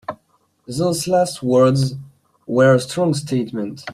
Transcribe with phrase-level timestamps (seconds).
[0.65, 1.93] Those last words
[2.47, 3.85] were a strong statement.